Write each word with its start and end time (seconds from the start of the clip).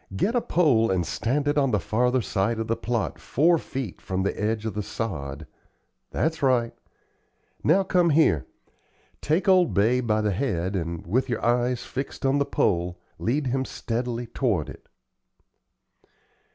Get 0.15 0.33
a 0.33 0.41
pole 0.41 0.89
and 0.89 1.05
stand 1.05 1.47
it 1.47 1.59
on 1.59 1.69
the 1.69 1.79
farther 1.79 2.23
side 2.23 2.57
of 2.57 2.65
the 2.65 2.75
plot 2.75 3.19
four 3.19 3.59
feet 3.59 3.97
in 3.99 4.03
from 4.03 4.23
the 4.23 4.35
edge 4.35 4.65
of 4.65 4.73
the 4.73 4.81
sod. 4.81 5.45
That's 6.09 6.41
right. 6.41 6.73
Now 7.63 7.83
come 7.83 8.09
here; 8.09 8.47
take 9.21 9.47
old 9.47 9.75
Bay 9.75 9.99
by 10.01 10.21
the 10.21 10.31
head, 10.31 10.75
and, 10.75 11.05
with 11.05 11.29
your 11.29 11.45
eyes 11.45 11.83
fixed 11.83 12.25
on 12.25 12.39
the 12.39 12.45
pole, 12.45 12.99
lead 13.19 13.45
him 13.45 13.63
steadily 13.63 14.25
toward 14.25 14.69
it." 14.69 14.87